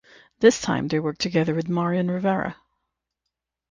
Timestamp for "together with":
1.21-1.69